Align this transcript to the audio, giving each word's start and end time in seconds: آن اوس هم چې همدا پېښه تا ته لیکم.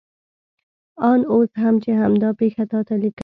آن 1.09 1.21
اوس 1.33 1.51
هم 1.61 1.75
چې 1.83 1.91
همدا 2.01 2.29
پېښه 2.39 2.63
تا 2.71 2.79
ته 2.87 2.93
لیکم. 3.01 3.19